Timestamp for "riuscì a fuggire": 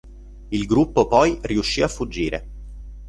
1.43-2.49